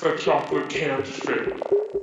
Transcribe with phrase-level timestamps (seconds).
[0.00, 0.70] that chocolate
[1.08, 1.97] fake.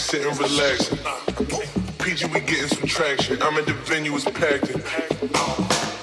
[0.00, 0.98] Sitting relaxing.
[1.98, 3.40] PG, we getting some traction.
[3.42, 4.80] I'm at the venue, it's packed in.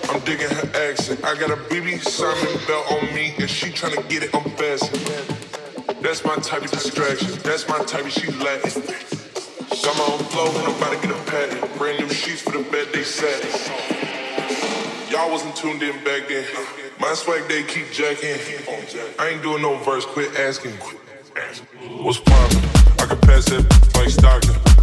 [0.09, 1.23] I'm digging her accent.
[1.25, 5.01] I got a BB Simon belt on me, and she trying to get it unfastened.
[6.01, 7.39] That's my type of distraction.
[7.43, 8.83] That's my type of she Latin.
[9.83, 11.77] Got my own flow, to get a patent.
[11.77, 13.41] Brand new sheets for the bed they sat.
[15.09, 16.45] Y'all wasn't tuned in back then.
[16.99, 18.37] My swag they keep jacking.
[19.17, 20.73] I ain't doing no verse, quit asking.
[22.03, 22.76] What's poppin'?
[22.99, 24.76] I can pass that like Stockton.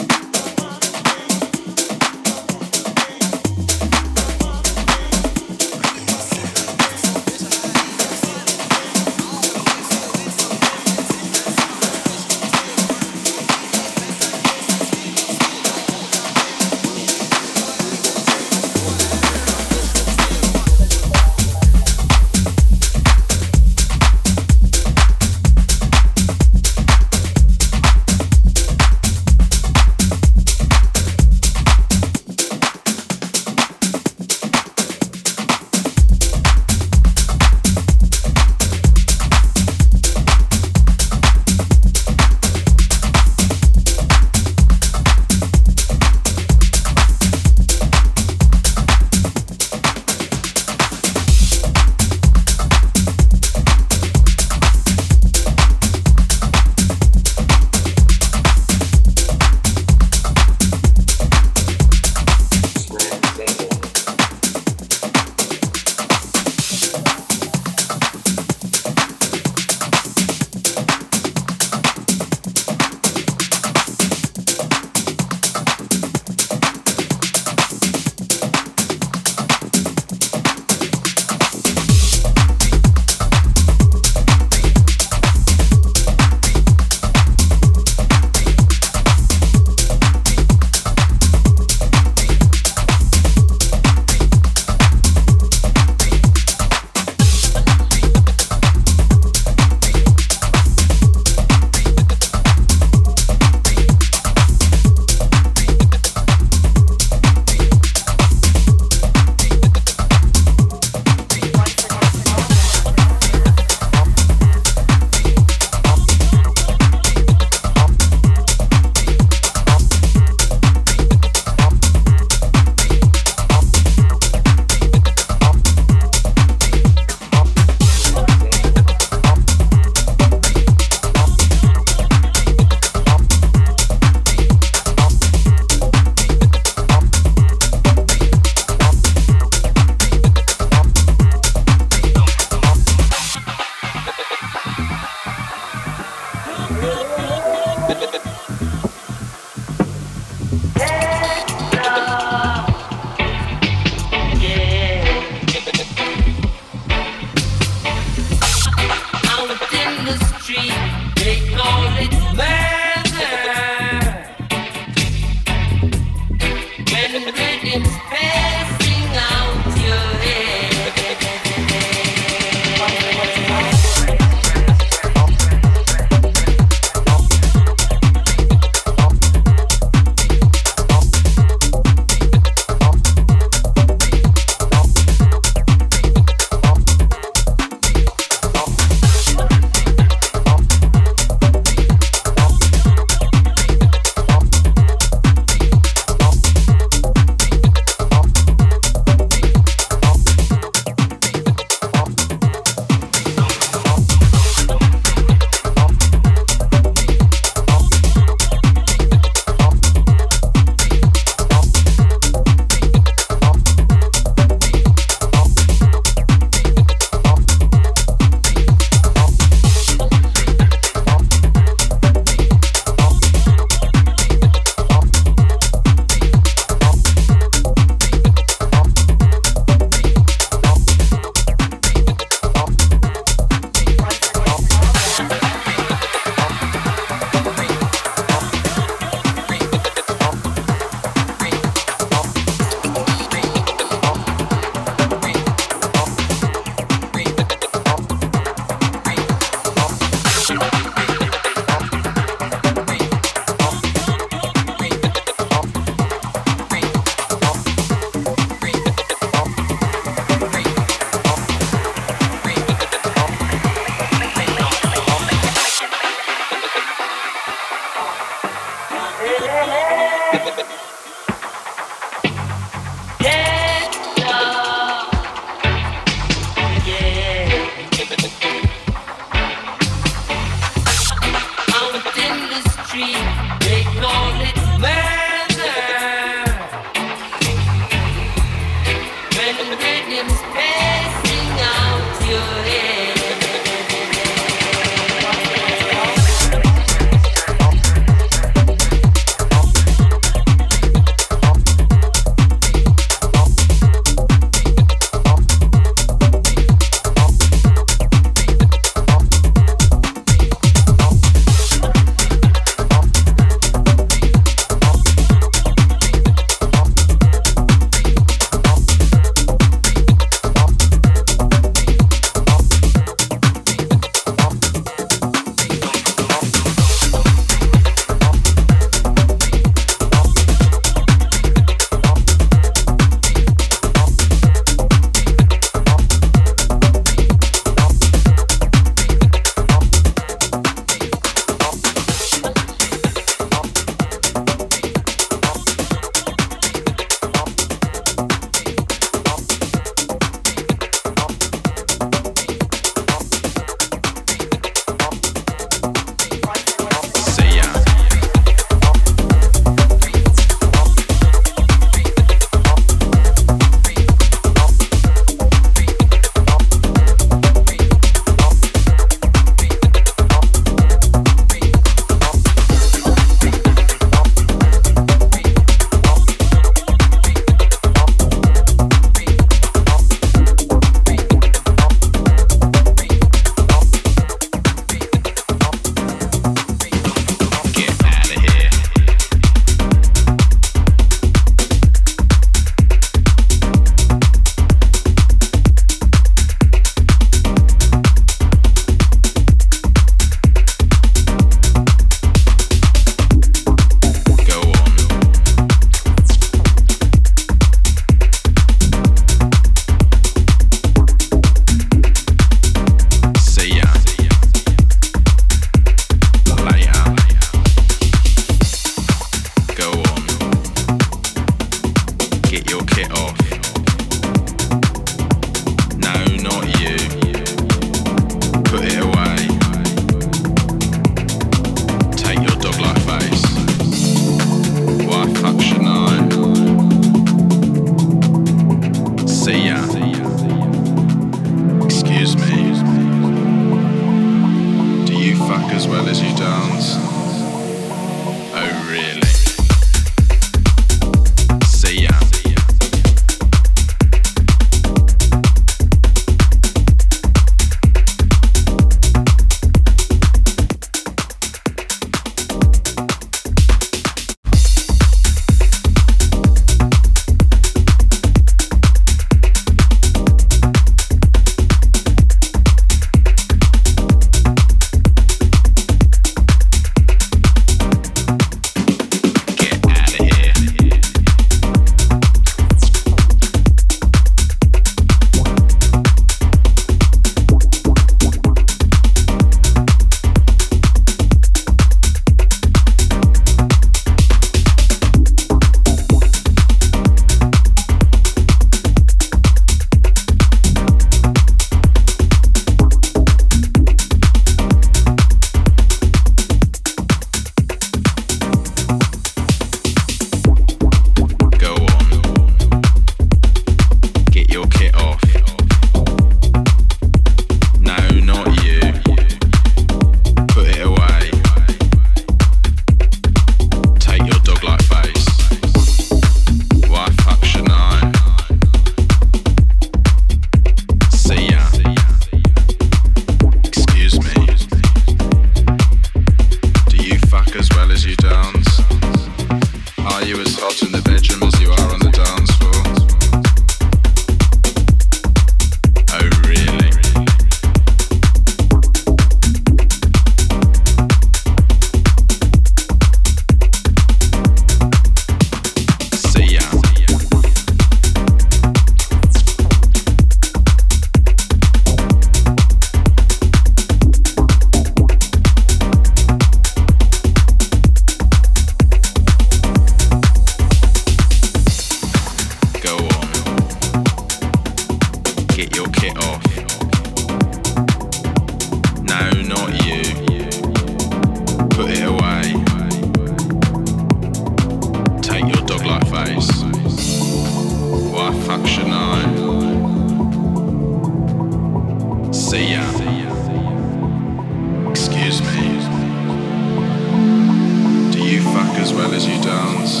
[599.18, 600.00] as you dance.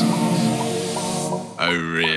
[1.58, 2.07] Oh, really?